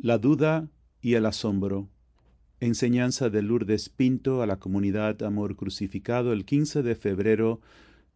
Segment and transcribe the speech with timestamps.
[0.00, 1.88] La duda y el asombro.
[2.60, 7.60] Enseñanza de Lourdes Pinto a la comunidad Amor Crucificado el 15 de febrero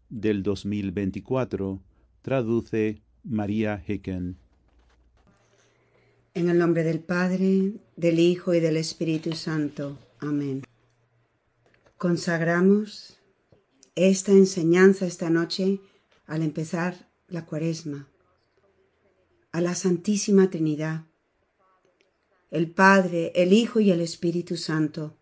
[0.09, 1.83] del 2024.
[2.23, 4.37] Traduce María Hicken.
[6.35, 9.99] En el nombre del Padre, del Hijo y del Espíritu Santo.
[10.21, 10.62] Amén.
[11.99, 13.19] Consagramos
[13.96, 15.80] esta enseñanza esta noche
[16.27, 18.07] al empezar la cuaresma
[19.51, 21.07] a la Santísima Trinidad
[22.53, 25.16] el Padre, el Hijo y el Espíritu Santo,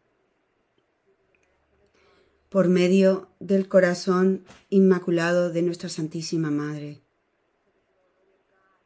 [2.48, 7.00] por medio del corazón inmaculado de nuestra Santísima Madre,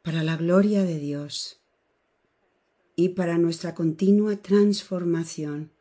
[0.02, 1.62] para la gloria de Dios
[2.94, 5.72] y para nuestra continua transformación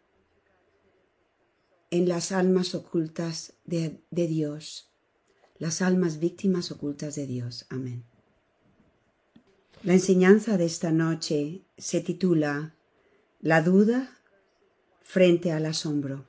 [1.91, 4.89] en las almas ocultas de, Dios,
[5.59, 7.65] las almas víctimas ocultas de Dios.
[7.69, 8.05] Amén.
[9.83, 12.73] La enseñanza de esta noche se titula
[13.41, 14.17] La duda
[15.03, 16.23] frente al asombro.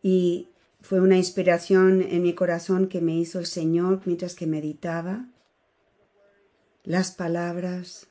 [0.00, 0.46] Y
[0.80, 5.26] fue una inspiración en mi corazón que me hizo el Señor mientras que meditaba
[6.84, 8.06] las palabras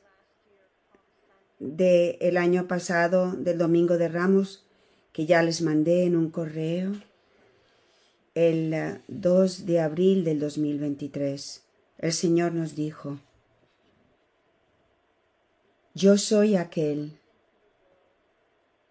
[1.58, 4.66] del el año pasado, del Domingo de Ramos,
[5.14, 6.92] que ya les mandé en un correo
[8.34, 11.62] el 2 de abril del 2023.
[11.96, 13.18] El Señor nos dijo,
[15.96, 17.12] yo soy aquel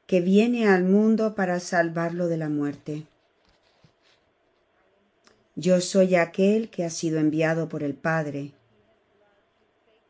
[0.07, 3.03] que viene al mundo para salvarlo de la muerte.
[5.55, 8.53] Yo soy aquel que ha sido enviado por el Padre,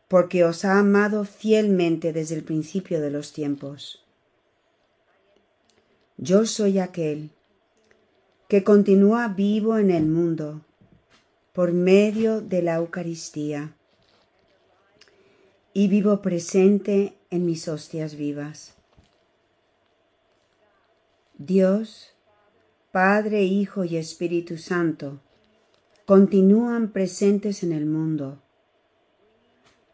[0.07, 4.01] porque os ha amado fielmente desde el principio de los tiempos.
[6.15, 7.29] Yo soy aquel
[8.47, 10.61] que continúa vivo en el mundo
[11.51, 13.74] por medio de la Eucaristía
[15.77, 18.75] y vivo presente en mis hostias vivas.
[21.37, 22.15] Dios,
[22.93, 25.19] Padre, Hijo y Espíritu Santo,
[26.05, 28.41] continúan presentes en el mundo,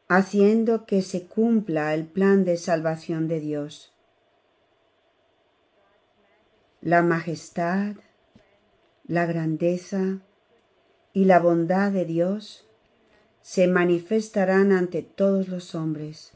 [0.08, 3.91] haciendo que se cumpla el plan de salvación de Dios.
[6.80, 7.96] La majestad,
[9.08, 10.20] la grandeza
[11.12, 12.68] y la bondad de Dios
[13.41, 16.34] se manifestarán ante todos los hombres,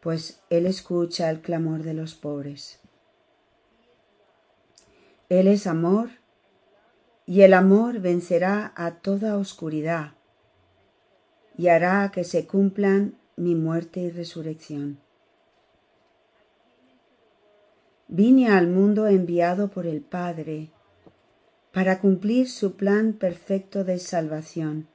[0.00, 2.78] pues Él escucha el clamor de los pobres.
[5.28, 6.10] Él es amor,
[7.26, 10.12] y el amor vencerá a toda oscuridad,
[11.58, 15.00] y hará que se cumplan mi muerte y resurrección.
[18.06, 20.70] Vine al mundo enviado por el Padre
[21.72, 24.88] para cumplir su plan perfecto de salvación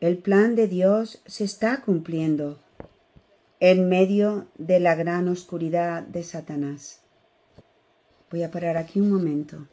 [0.00, 2.58] el plan de Dios se está cumpliendo
[3.60, 7.00] en medio de la gran oscuridad de Satanás.
[8.30, 9.68] Voy a parar aquí un momento.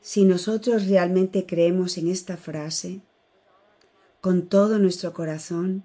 [0.00, 3.02] Si nosotros realmente creemos en esta frase,
[4.22, 5.84] con todo nuestro corazón,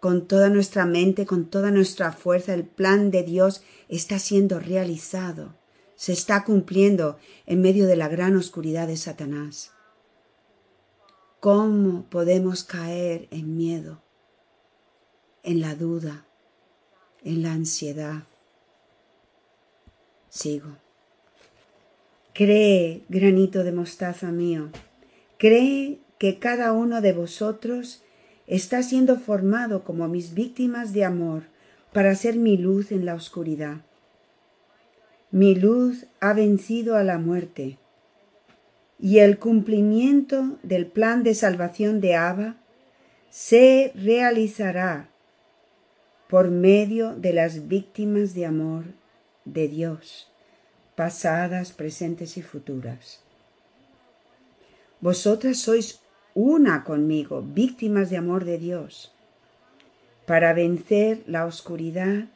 [0.00, 5.54] con toda nuestra mente, con toda nuestra fuerza, el plan de Dios está siendo realizado,
[5.94, 9.70] se está cumpliendo en medio de la gran oscuridad de Satanás.
[11.40, 14.02] ¿Cómo podemos caer en miedo,
[15.42, 16.26] en la duda,
[17.24, 18.24] en la ansiedad?
[20.28, 20.76] Sigo.
[22.34, 24.68] Cree, granito de mostaza mío,
[25.38, 28.02] cree que cada uno de vosotros
[28.46, 31.44] está siendo formado como mis víctimas de amor
[31.94, 33.80] para ser mi luz en la oscuridad.
[35.30, 37.78] Mi luz ha vencido a la muerte
[39.02, 42.56] y el cumplimiento del plan de salvación de Abba
[43.30, 45.08] se realizará
[46.28, 48.84] por medio de las víctimas de amor
[49.44, 50.30] de Dios,
[50.96, 53.22] pasadas, presentes y futuras.
[55.00, 56.00] Vosotras sois
[56.34, 59.12] una conmigo, víctimas de amor de Dios,
[60.26, 62.26] para vencer la oscuridad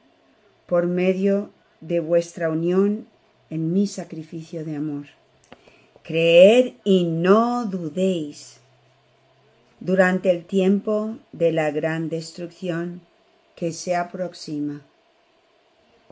[0.67, 1.51] por medio
[1.81, 3.07] de vuestra unión
[3.51, 5.24] en mi sacrificio de amor.
[6.05, 8.61] Creed y no dudéis.
[9.81, 13.01] Durante el tiempo de la gran destrucción
[13.57, 14.83] que se aproxima,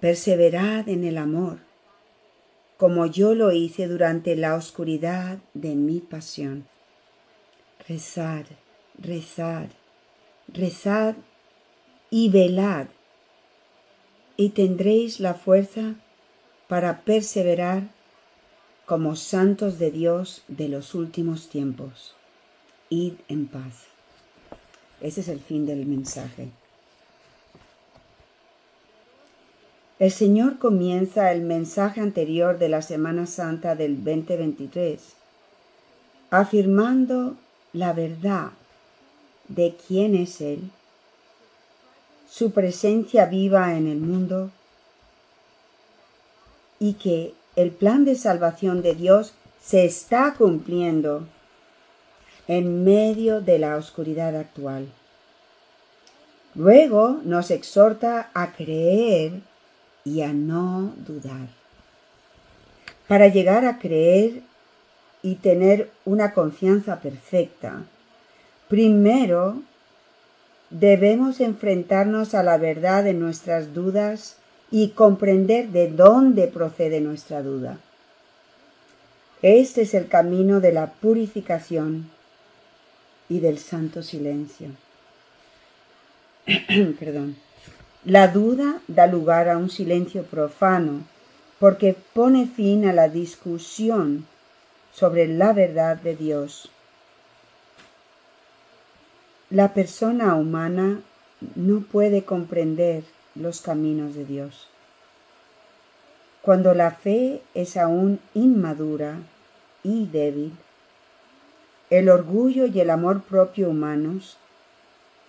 [0.00, 1.58] perseverad en el amor,
[2.78, 6.66] como yo lo hice durante la oscuridad de mi pasión.
[7.86, 8.46] Rezad,
[8.98, 9.66] rezad,
[10.48, 11.16] rezad
[12.08, 12.86] y velad,
[14.38, 15.96] y tendréis la fuerza
[16.66, 17.82] para perseverar
[18.92, 22.14] como santos de Dios de los últimos tiempos.
[22.90, 23.84] Id en paz.
[25.00, 26.50] Ese es el fin del mensaje.
[29.98, 35.00] El Señor comienza el mensaje anterior de la Semana Santa del 2023
[36.28, 37.36] afirmando
[37.72, 38.50] la verdad
[39.48, 40.70] de quién es Él,
[42.30, 44.50] su presencia viva en el mundo
[46.78, 51.26] y que el plan de salvación de Dios se está cumpliendo
[52.48, 54.88] en medio de la oscuridad actual.
[56.54, 59.40] Luego nos exhorta a creer
[60.04, 61.48] y a no dudar.
[63.08, 64.42] Para llegar a creer
[65.22, 67.84] y tener una confianza perfecta,
[68.68, 69.62] primero
[70.70, 74.36] debemos enfrentarnos a la verdad de nuestras dudas
[74.72, 77.78] y comprender de dónde procede nuestra duda.
[79.42, 82.08] Este es el camino de la purificación
[83.28, 84.68] y del santo silencio.
[86.98, 87.36] Perdón.
[88.04, 91.04] La duda da lugar a un silencio profano
[91.60, 94.26] porque pone fin a la discusión
[94.92, 96.70] sobre la verdad de Dios.
[99.50, 101.00] La persona humana
[101.56, 104.68] no puede comprender los caminos de Dios.
[106.42, 109.18] Cuando la fe es aún inmadura
[109.82, 110.52] y débil,
[111.90, 114.38] el orgullo y el amor propio humanos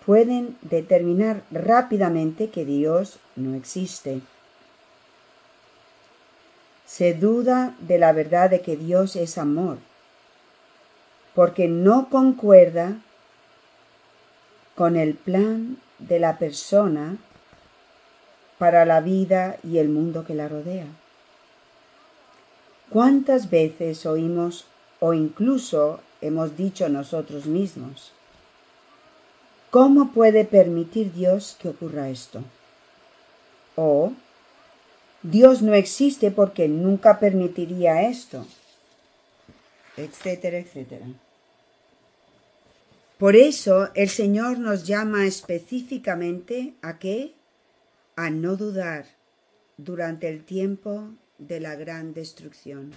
[0.04, 4.20] pueden determinar rápidamente que Dios no existe.
[6.86, 9.78] Se duda de la verdad de que Dios es amor,
[11.34, 12.98] porque no concuerda
[14.74, 17.16] con el plan de la persona
[18.64, 20.86] para la vida y el mundo que la rodea.
[22.88, 24.64] ¿Cuántas veces oímos
[25.00, 28.14] o incluso hemos dicho nosotros mismos,
[29.70, 32.42] ¿Cómo puede permitir Dios que ocurra esto?
[33.76, 34.12] O
[35.22, 38.46] Dios no existe porque nunca permitiría esto,
[39.98, 41.06] etcétera, etcétera.
[43.18, 47.34] Por eso el Señor nos llama específicamente a qué?
[48.16, 49.06] A no dudar
[49.76, 52.92] durante el tiempo de la gran destrucción.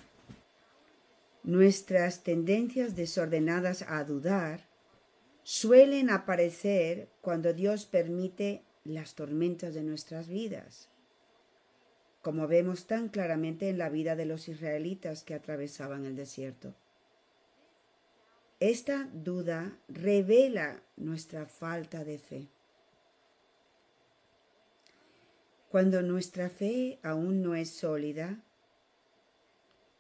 [1.44, 4.68] Nuestras tendencias desordenadas a dudar
[5.44, 10.90] suelen aparecer cuando Dios permite las tormentas de nuestras vidas,
[12.22, 16.76] como vemos tan claramente en la vida de los israelitas que atravesaban el desierto.
[18.60, 22.48] Esta duda revela nuestra falta de fe.
[25.78, 28.44] Cuando nuestra fe aún no es sólida,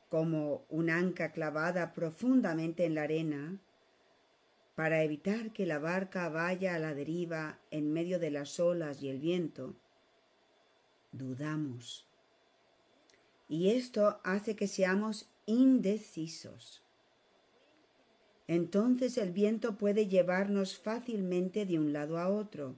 [0.09, 3.59] como un anca clavada profundamente en la arena,
[4.73, 9.09] para evitar que la barca vaya a la deriva en medio de las olas y
[9.09, 9.75] el viento,
[11.11, 12.07] dudamos.
[13.47, 16.81] Y esto hace que seamos indecisos.
[18.47, 22.77] Entonces el viento puede llevarnos fácilmente de un lado a otro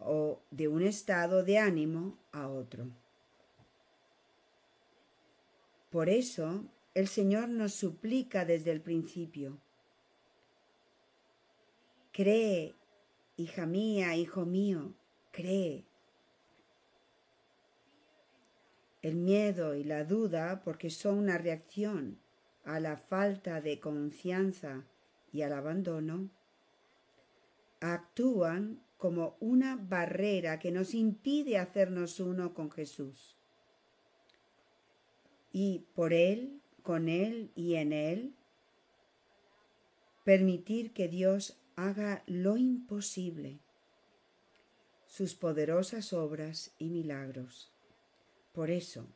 [0.00, 2.88] o de un estado de ánimo a otro.
[5.90, 6.64] Por eso
[6.94, 9.60] el Señor nos suplica desde el principio,
[12.12, 12.74] Cree,
[13.36, 14.94] hija mía, hijo mío,
[15.30, 15.86] cree.
[19.00, 22.18] El miedo y la duda, porque son una reacción
[22.64, 24.84] a la falta de confianza
[25.32, 26.28] y al abandono,
[27.80, 33.34] actúan como una barrera que nos impide hacernos uno con Jesús.
[35.52, 38.34] Y por Él, con Él y en Él,
[40.22, 43.60] permitir que Dios haga lo imposible,
[45.06, 47.72] sus poderosas obras y milagros.
[48.52, 49.06] Por eso,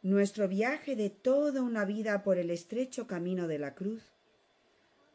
[0.00, 4.02] nuestro viaje de toda una vida por el estrecho camino de la cruz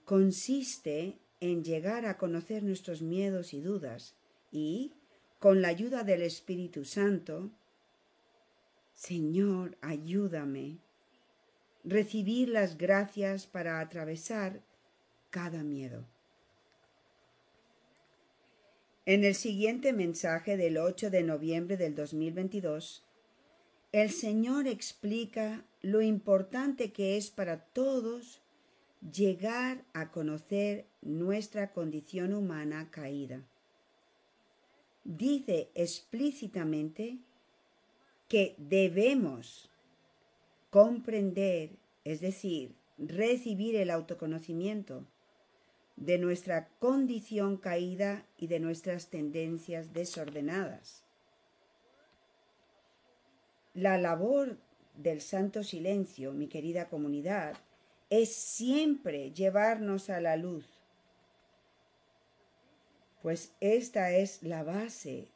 [0.04, 4.15] consiste en llegar a conocer nuestros miedos y dudas
[4.51, 4.94] y,
[5.39, 7.51] con la ayuda del Espíritu Santo,
[8.94, 10.77] Señor, ayúdame,
[11.84, 14.62] recibir las gracias para atravesar
[15.30, 16.06] cada miedo.
[19.06, 23.04] En el siguiente mensaje del 8 de noviembre del 2022,
[23.92, 28.42] el Señor explica lo importante que es para todos
[29.13, 33.41] llegar a conocer nuestra condición humana caída.
[35.03, 37.19] Dice explícitamente
[38.27, 39.69] que debemos
[40.71, 45.05] comprender, es decir, recibir el autoconocimiento
[45.95, 51.03] de nuestra condición caída y de nuestras tendencias desordenadas.
[53.74, 54.57] La labor
[54.95, 57.57] del santo silencio, mi querida comunidad,
[58.09, 60.75] es siempre llevarnos a la luz,
[63.25, 65.29] pues esta es la base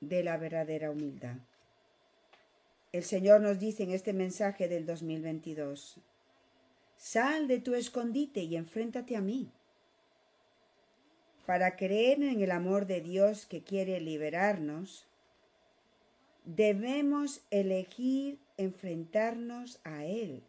[0.00, 1.38] de la verdadera humildad.
[2.92, 5.98] El Señor nos dice en este mensaje del 2022,
[6.96, 9.50] Sal de tu escondite y enfréntate a mí.
[11.46, 15.04] Para creer en el amor de Dios que quiere liberarnos,
[16.44, 20.44] debemos elegir enfrentarnos a Él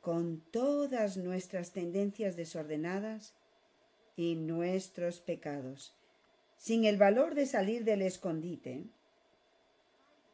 [0.00, 3.37] con todas nuestras tendencias desordenadas
[4.18, 5.94] y nuestros pecados,
[6.56, 8.84] sin el valor de salir del escondite,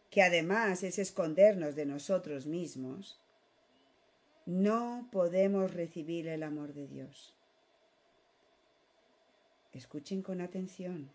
[0.09, 3.21] que además es escondernos de nosotros mismos,
[4.47, 7.35] no podemos recibir el amor de Dios.
[9.75, 11.11] Escuchen con atención.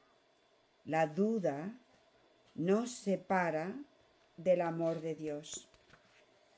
[0.85, 1.75] La duda
[2.53, 3.75] nos separa
[4.37, 5.67] del amor de Dios.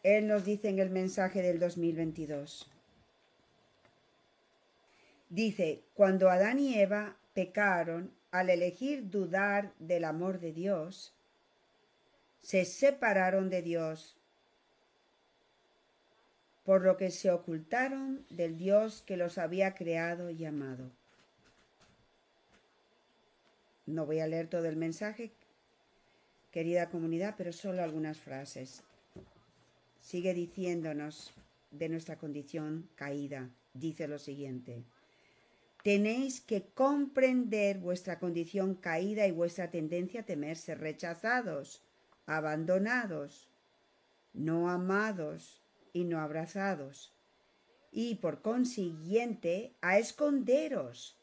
[0.03, 2.70] Él nos dice en el mensaje del 2022.
[5.31, 11.13] Dice, cuando Adán y Eva pecaron al elegir dudar del amor de Dios,
[12.41, 14.17] se separaron de Dios
[16.65, 20.91] por lo que se ocultaron del Dios que los había creado y amado.
[23.85, 25.31] No voy a leer todo el mensaje,
[26.51, 28.83] querida comunidad, pero solo algunas frases.
[30.01, 31.33] Sigue diciéndonos
[31.71, 33.49] de nuestra condición caída.
[33.73, 34.83] Dice lo siguiente.
[35.83, 41.83] Tenéis que comprender vuestra condición caída y vuestra tendencia a temerse rechazados,
[42.27, 43.49] abandonados,
[44.33, 45.61] no amados,
[45.93, 47.13] y no abrazados,
[47.91, 51.19] y por consiguiente a esconderos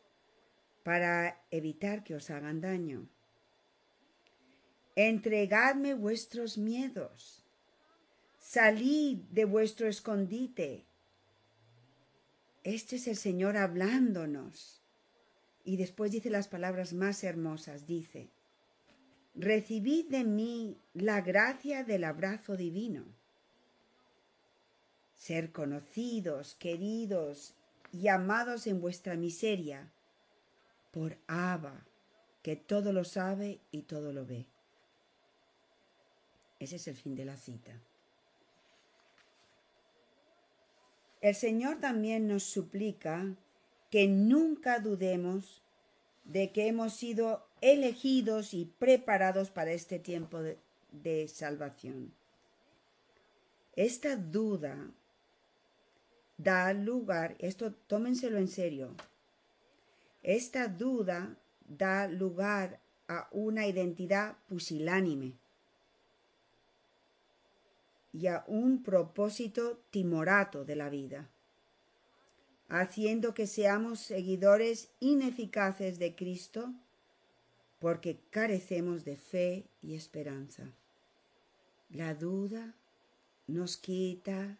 [0.83, 3.09] para evitar que os hagan daño.
[4.97, 7.45] Entregadme vuestros miedos,
[8.39, 10.88] salid de vuestro escondite.
[12.69, 14.83] Este es el Señor hablándonos.
[15.65, 18.29] Y después dice las palabras más hermosas, dice,
[19.35, 23.07] recibid de mí la gracia del abrazo divino
[25.17, 27.55] ser conocidos, queridos
[27.91, 29.91] y amados en vuestra miseria
[30.93, 31.87] por Abba,
[32.43, 34.47] que todo lo sabe y todo lo ve.
[36.61, 37.81] Ese es el fin de la cita.
[41.21, 43.35] El Señor también nos suplica
[43.91, 45.63] que nunca dudemos
[46.25, 52.13] de que hemos sido elegidos y preparados para este tiempo de, salvación.
[53.75, 54.91] Esta duda
[56.37, 58.95] da lugar, esto tómenselo en serio,
[60.23, 65.35] esta duda da lugar a una identidad pusilánime
[68.13, 71.29] y a un propósito timorato de la vida,
[72.69, 76.73] haciendo que seamos seguidores ineficaces de Cristo
[77.79, 80.73] porque carecemos de fe y esperanza.
[81.91, 82.75] La duda
[83.47, 84.59] nos quita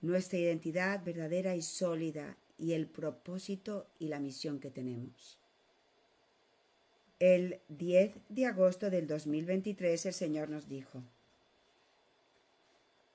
[0.00, 5.38] nuestra identidad verdadera y sólida y el propósito y la misión que tenemos.
[7.18, 11.02] El 10 de agosto del 2023 el Señor nos dijo,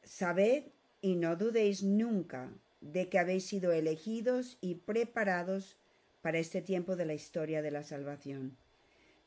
[0.03, 0.65] Sabed
[1.01, 2.49] y no dudéis nunca
[2.81, 5.77] de que habéis sido elegidos y preparados
[6.21, 8.57] para este tiempo de la historia de la salvación.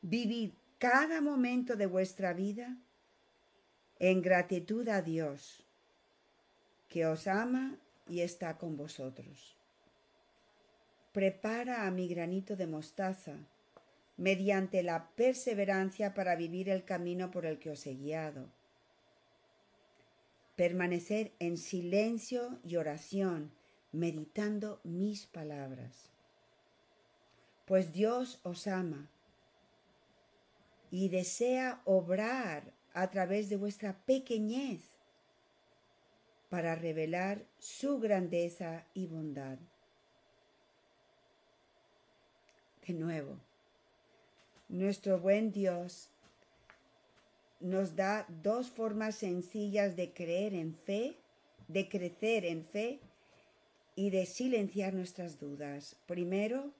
[0.01, 2.77] Vivid cada momento de vuestra vida
[3.99, 5.63] en gratitud a Dios
[6.87, 9.55] que os ama y está con vosotros.
[11.11, 13.33] Prepara a mi granito de mostaza
[14.17, 18.49] mediante la perseverancia para vivir el camino por el que os he guiado.
[20.57, 23.51] Permanecer en silencio y oración,
[23.91, 26.09] meditando mis palabras.
[27.67, 29.07] Pues Dios os ama
[30.89, 34.81] y desea obrar a través de vuestra pequeñez
[36.49, 39.59] para revelar su grandeza y bondad.
[42.87, 43.37] De nuevo,
[44.69, 46.09] nuestro buen Dios
[47.59, 51.17] nos da dos formas sencillas de creer en fe,
[51.67, 52.99] de crecer en fe
[53.95, 55.95] y de silenciar nuestras dudas.
[56.05, 56.71] Primero,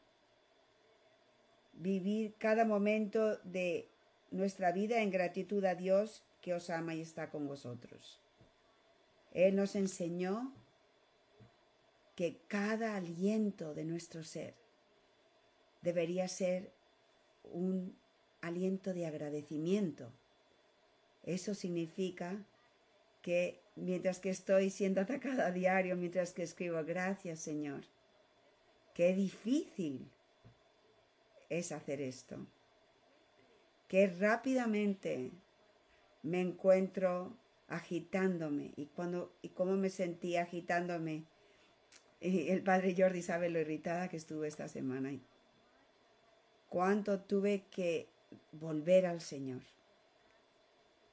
[1.73, 3.89] vivir cada momento de
[4.31, 8.19] nuestra vida en gratitud a Dios que os ama y está con vosotros.
[9.31, 10.53] Él nos enseñó
[12.15, 14.55] que cada aliento de nuestro ser
[15.81, 16.73] debería ser
[17.43, 17.95] un
[18.41, 20.11] aliento de agradecimiento.
[21.27, 22.37] Eso significa
[23.21, 27.81] que mientras que estoy siendo atacada a diario, mientras que escribo, gracias Señor,
[28.93, 30.09] qué difícil
[31.49, 32.37] es hacer esto.
[33.89, 35.31] Qué rápidamente
[36.23, 37.35] me encuentro
[37.67, 41.25] agitándome y cuando y cómo me sentí agitándome.
[42.21, 45.21] Y el padre Jordi sabe lo irritada que estuve esta semana y
[46.69, 48.07] cuánto tuve que
[48.53, 49.61] volver al Señor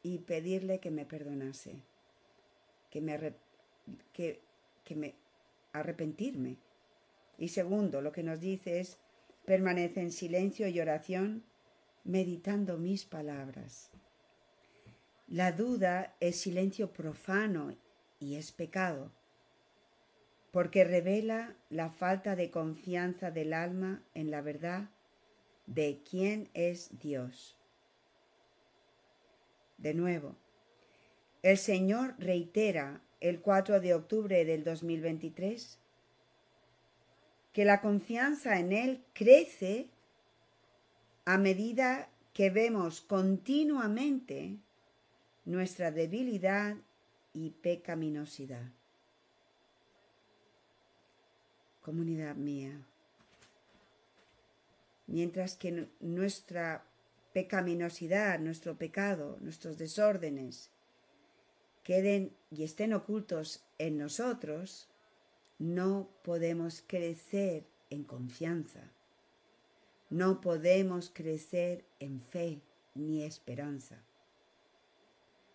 [0.05, 1.83] y pedirle que me perdonase,
[2.91, 3.19] que me,
[4.13, 4.43] que,
[4.85, 5.15] que me
[5.73, 6.59] arrepentirme.
[7.39, 8.99] Y segundo, lo que nos dice es
[9.47, 11.43] permanece en silencio y oración,
[12.05, 13.91] meditando mis palabras.
[15.27, 17.75] La duda es silencio profano
[18.21, 19.11] y es pecado,
[20.53, 24.91] porque revela la falta de confianza del alma en la verdad
[25.67, 27.57] de quién es Dios.
[29.85, 30.35] De nuevo,
[31.43, 35.79] el Señor reitera el 4 de octubre del 2023
[37.53, 39.91] que la confianza en Él crece
[41.27, 44.57] a medida que vemos continuamente
[45.45, 46.77] nuestra debilidad
[47.35, 48.71] y pecaminosidad.
[51.83, 52.81] Comunidad mía,
[55.07, 56.87] mientras que nuestra
[57.35, 60.71] pecaminosidad, nuestro pecado, nuestros desórdenes
[61.83, 64.89] queden y estén ocultos en nosotros,
[65.59, 68.91] no podemos crecer en confianza,
[70.09, 72.63] no podemos crecer en fe
[72.95, 74.03] ni esperanza.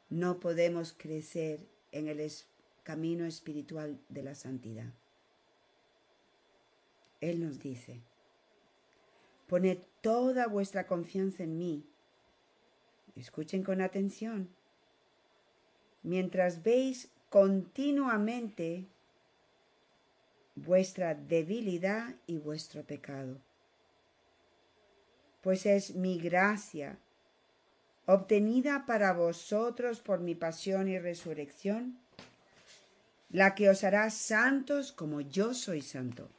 [0.10, 1.60] No podemos crecer
[1.92, 2.32] en el
[2.84, 4.92] camino espiritual de la santidad.
[7.22, 8.02] Él nos dice,
[9.50, 11.84] poned toda vuestra confianza en mí.
[13.16, 14.50] Escuchen con atención.
[16.04, 18.86] Mientras veis continuamente
[20.56, 23.42] vuestra debilidad y vuestro pecado.
[25.42, 27.00] Pues es mi gracia
[28.06, 32.00] obtenida para vosotros por mi pasión y resurrección,
[33.30, 36.30] la que os hará santos como yo soy santo.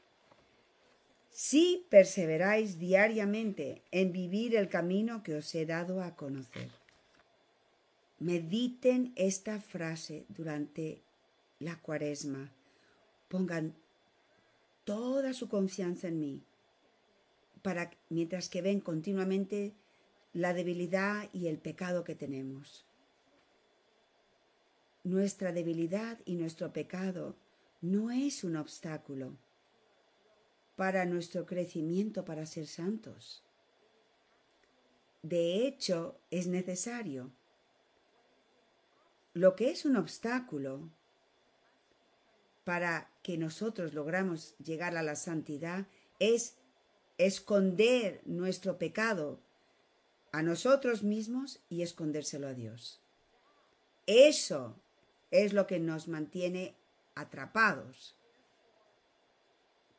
[1.30, 6.70] Si perseveráis diariamente en vivir el camino que os he dado a conocer.
[8.18, 11.00] Mediten esta frase durante
[11.58, 12.50] la cuaresma.
[13.28, 13.74] Pongan
[14.84, 16.42] toda su confianza en mí,
[17.62, 19.72] para mientras que ven continuamente
[20.32, 22.84] la debilidad y el pecado que tenemos.
[25.04, 27.36] Nuestra debilidad y nuestro pecado
[27.80, 29.36] no es un obstáculo
[30.80, 33.44] para nuestro crecimiento para ser santos.
[35.20, 37.30] De hecho, es necesario.
[39.34, 40.88] Lo que es un obstáculo
[42.64, 45.86] para que nosotros logramos llegar a la santidad
[46.18, 46.56] es
[47.18, 49.38] esconder nuestro pecado
[50.32, 53.02] a nosotros mismos y escondérselo a Dios.
[54.06, 54.80] Eso
[55.30, 56.74] es lo que nos mantiene
[57.14, 58.16] atrapados.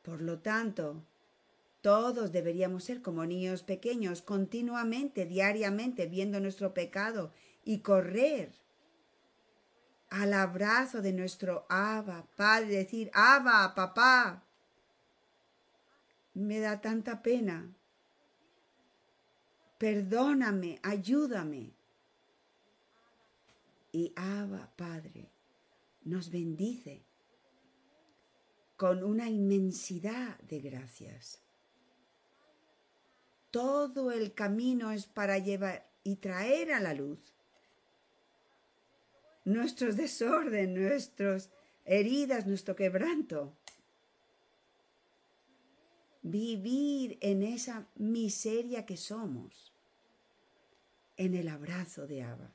[0.02, 1.04] Por lo tanto,
[1.80, 7.32] todos deberíamos ser como niños pequeños, continuamente, diariamente, viendo nuestro pecado
[7.64, 8.52] y correr
[10.10, 14.44] al abrazo de nuestro Abba, Padre, decir, Abba, papá.
[16.34, 17.74] Me da tanta pena
[19.82, 21.74] perdóname, ayúdame.
[23.90, 25.28] Y Abba, Padre,
[26.04, 27.02] nos bendice
[28.82, 31.38] con una inmensidad de gracias.
[33.52, 37.20] Todo el camino es para llevar y traer a la luz
[39.44, 41.50] nuestros desorden, nuestras
[41.84, 43.56] heridas, nuestro quebranto.
[46.22, 49.72] Vivir en esa miseria que somos
[51.16, 52.52] en el abrazo de Abba.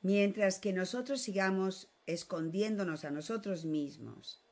[0.00, 4.42] Mientras que nosotros sigamos escondiéndonos a nosotros mismos,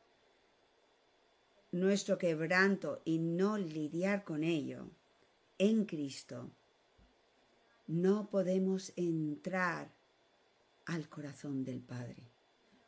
[1.72, 4.88] nuestro quebranto y no lidiar con ello
[5.58, 6.50] en Cristo,
[7.86, 9.92] no podemos entrar
[10.86, 12.30] al corazón del Padre.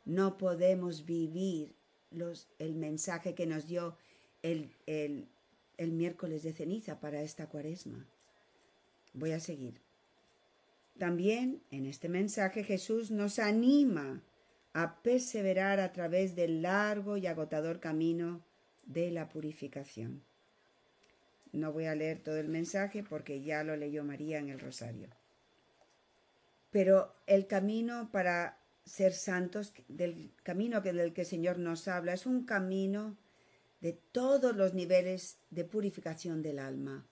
[0.05, 1.75] No podemos vivir
[2.11, 3.97] los, el mensaje que nos dio
[4.41, 5.29] el, el,
[5.77, 8.05] el miércoles de ceniza para esta cuaresma.
[9.13, 9.81] Voy a seguir.
[10.97, 14.21] También en este mensaje Jesús nos anima
[14.73, 18.43] a perseverar a través del largo y agotador camino
[18.85, 20.23] de la purificación.
[21.51, 25.09] No voy a leer todo el mensaje porque ya lo leyó María en el rosario.
[26.71, 32.25] Pero el camino para ser santos, del camino del que el Señor nos habla, es
[32.25, 33.15] un camino
[33.79, 37.05] de todos los niveles de purificación del alma,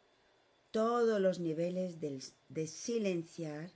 [0.72, 3.70] todos los niveles de silenciar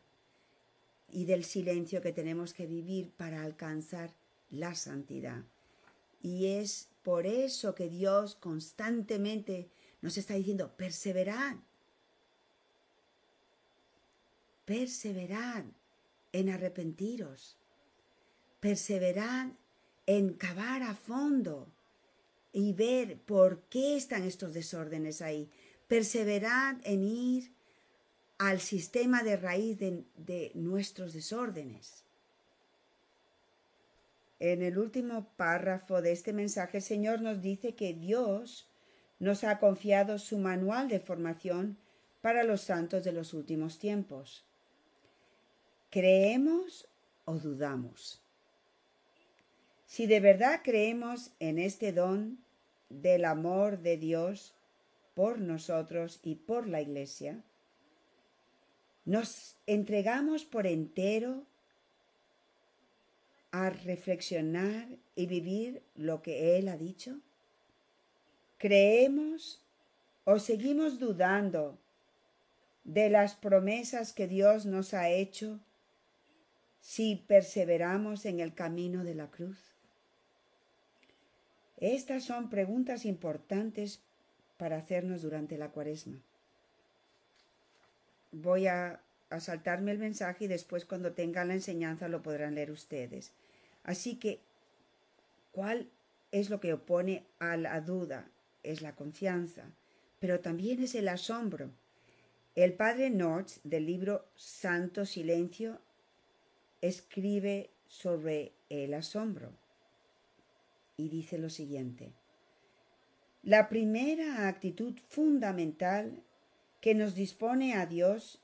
[1.12, 4.12] y del silencio que tenemos que vivir para alcanzar
[4.50, 5.44] la santidad.
[6.22, 9.70] Y es por eso que Dios constantemente
[10.02, 11.58] nos está diciendo, perseverad,
[14.65, 15.65] perseverad
[16.32, 17.58] en arrepentiros,
[18.60, 19.50] perseverad
[20.06, 21.68] en cavar a fondo
[22.52, 25.50] y ver por qué están estos desórdenes ahí.
[25.88, 27.55] Perseverad en ir
[28.38, 32.04] al sistema de raíz de, nuestros desórdenes.
[34.39, 38.69] En el último párrafo de este mensaje, el Señor nos dice que Dios
[39.19, 41.78] nos ha confiado su manual de formación
[42.21, 44.45] para los santos de los últimos tiempos.
[45.89, 46.89] ¿Creemos
[47.24, 48.21] o dudamos?
[49.86, 52.43] Si de verdad creemos en este don
[52.89, 54.54] del amor de Dios
[55.13, 57.41] por nosotros y por la Iglesia,
[59.06, 61.44] nos entregamos por entero
[63.52, 67.20] a reflexionar y vivir lo que Él ha dicho?
[68.58, 69.62] ¿Creemos
[70.24, 71.78] o seguimos dudando
[72.84, 75.60] de las promesas que Dios nos ha hecho
[76.82, 79.58] si perseveramos en el camino de la cruz?
[81.78, 84.02] Estas son preguntas importantes
[84.58, 86.22] para hacernos durante la cuaresma
[88.36, 89.02] voy a,
[89.39, 93.34] saltarme el mensaje y después cuando tengan la enseñanza lo podrán leer ustedes.
[93.84, 94.39] Así que,
[95.52, 95.89] ¿cuál
[96.32, 98.30] es lo que opone a la duda?
[98.63, 99.63] Es la confianza,
[100.19, 101.71] pero también es el asombro.
[102.56, 105.80] El padre Nortz del libro Santo Silencio
[106.82, 109.52] escribe sobre el asombro
[110.98, 112.13] y dice lo siguiente.
[113.43, 116.24] La primera actitud fundamental
[116.86, 118.39] que nos dispone a Dios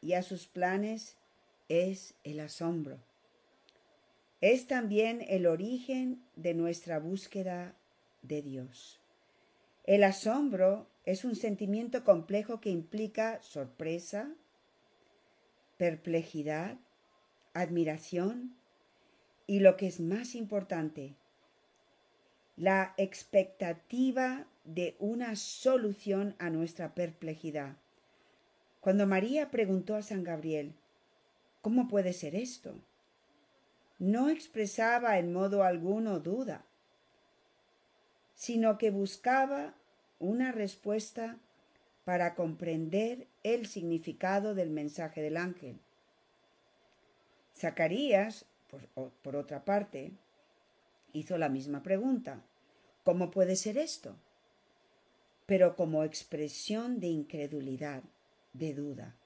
[0.00, 1.18] y a sus planes
[1.68, 2.96] es el asombro.
[4.40, 7.76] Es también el origen de nuestra búsqueda
[8.22, 8.98] de Dios.
[9.84, 14.32] El asombro es un sentimiento complejo que implica sorpresa,
[15.76, 16.78] perplejidad,
[17.52, 18.56] admiración
[19.46, 21.14] y lo que es más importante,
[22.56, 27.81] la expectativa de una solución a nuestra perplejidad.
[28.82, 30.74] Cuando María preguntó a San Gabriel,
[31.60, 32.74] ¿cómo puede ser esto?
[34.00, 36.64] No expresaba en modo alguno duda,
[38.34, 39.74] sino que buscaba
[40.18, 41.38] una respuesta
[42.04, 45.78] para comprender el significado del mensaje del ángel.
[47.56, 48.46] Zacarías,
[49.22, 50.10] por, otra parte,
[51.12, 52.42] hizo la misma pregunta.
[53.04, 54.16] ¿Cómo puede ser esto?
[55.46, 58.02] Pero como expresión de incredulidad
[58.52, 59.16] de duda.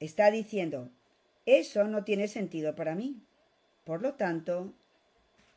[0.00, 0.90] Está diciendo,
[1.46, 3.22] eso no tiene sentido para mí.
[3.84, 4.72] Por lo tanto,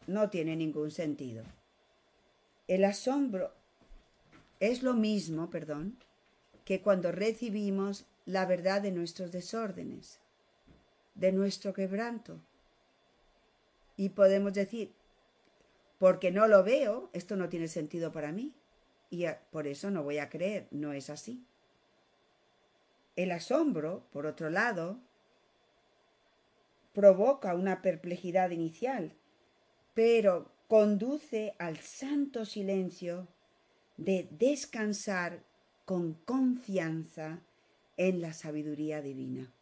[0.07, 1.43] no tiene ningún sentido.
[2.67, 3.53] El asombro
[4.59, 5.97] es lo mismo, perdón,
[6.65, 10.19] que cuando recibimos la verdad de nuestros desórdenes,
[11.15, 12.39] de nuestro quebranto.
[13.97, 14.93] Y podemos decir,
[15.99, 18.53] porque no lo veo, esto no tiene sentido para mí.
[19.09, 21.43] Y por eso no voy a creer, no es así.
[23.15, 24.99] El asombro, por otro lado,
[26.93, 29.13] provoca una perplejidad inicial,
[29.93, 33.27] pero conduce al santo silencio
[33.97, 35.43] de descansar
[35.85, 37.41] con confianza
[37.97, 39.53] en la sabiduría divina.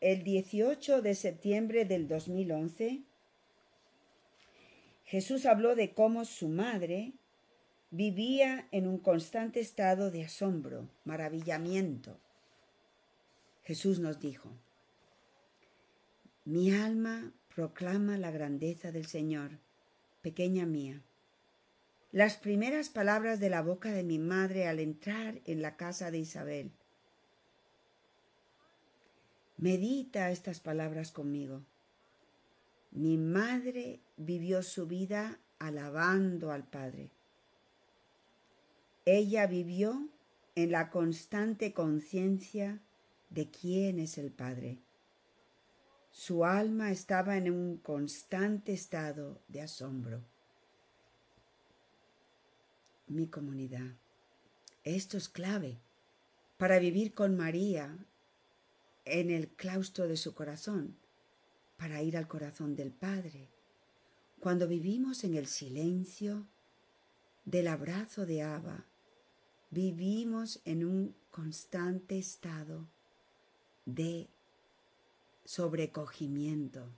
[0.00, 3.02] El 18 de septiembre del 2011,
[5.04, 7.14] Jesús habló de cómo su madre
[7.90, 12.18] vivía en un constante estado de asombro, maravillamiento.
[13.64, 14.50] Jesús nos dijo,
[16.44, 19.58] mi alma proclama la grandeza del Señor,
[20.22, 21.02] pequeña mía.
[22.12, 26.18] Las primeras palabras de la boca de mi madre al entrar en la casa de
[26.18, 26.70] Isabel.
[29.56, 31.64] Medita estas palabras conmigo.
[32.90, 37.10] Mi madre vivió su vida alabando al Padre.
[39.08, 40.08] Ella vivió
[40.56, 42.80] en la constante conciencia
[43.30, 44.80] de quién es el Padre.
[46.10, 50.24] Su alma estaba en un constante estado de asombro.
[53.06, 53.92] Mi comunidad.
[54.82, 55.78] Esto es clave
[56.56, 57.96] para vivir con María
[59.04, 60.96] en el claustro de su corazón,
[61.76, 63.50] para ir al corazón del Padre.
[64.40, 66.48] Cuando vivimos en el silencio
[67.44, 68.84] del abrazo de Abba,
[69.70, 72.86] vivimos en un constante estado
[73.84, 74.28] de
[75.44, 76.88] sobrecogimiento,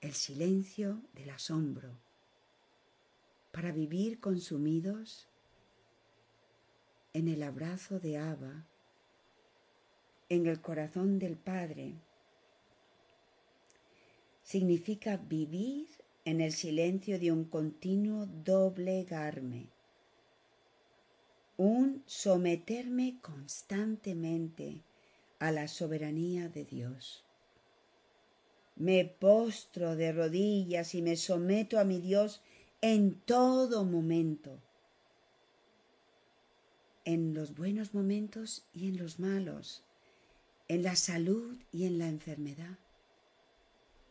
[0.00, 1.98] el silencio del asombro,
[3.52, 5.28] para vivir consumidos
[7.12, 8.66] en el abrazo de Abba,
[10.28, 11.94] en el corazón del Padre,
[14.42, 15.88] significa vivir
[16.24, 19.70] en el silencio de un continuo doblegarme,
[21.56, 24.82] un someterme constantemente
[25.38, 27.24] a la soberanía de Dios.
[28.74, 32.42] Me postro de rodillas y me someto a mi Dios
[32.82, 34.60] en todo momento,
[37.06, 39.82] en los buenos momentos y en los malos,
[40.68, 42.78] en la salud y en la enfermedad,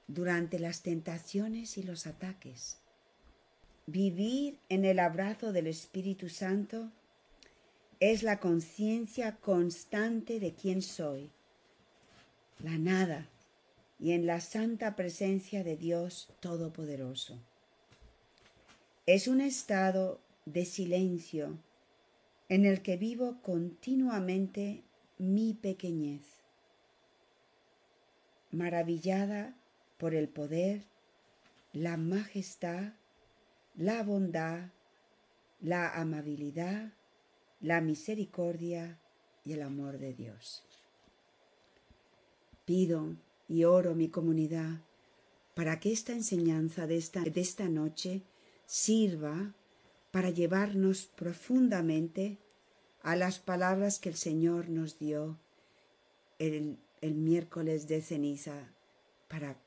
[0.07, 2.79] durante las tentaciones y los ataques.
[3.85, 6.91] Vivir en el abrazo del Espíritu Santo
[7.99, 11.29] es la conciencia constante de quién soy,
[12.59, 13.27] la nada,
[13.99, 17.39] y en la santa presencia de Dios Todopoderoso.
[19.05, 21.57] Es un estado de silencio
[22.49, 24.83] en el que vivo continuamente
[25.17, 26.21] mi pequeñez,
[28.51, 29.55] maravillada
[29.97, 30.83] por el poder,
[31.73, 32.93] la majestad,
[33.75, 34.69] la bondad,
[35.61, 36.91] la amabilidad,
[37.59, 38.99] la misericordia
[39.43, 40.63] y el amor de Dios.
[42.65, 43.15] Pido
[43.47, 44.81] y oro mi comunidad
[45.53, 48.23] para que esta enseñanza de esta, de esta noche
[48.65, 49.53] sirva
[50.11, 52.37] para llevarnos profundamente
[53.03, 55.37] a las palabras que el Señor nos dio
[56.39, 58.73] el, el miércoles de ceniza
[59.27, 59.57] para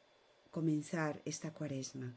[0.51, 2.17] comenzar esta cuaresma.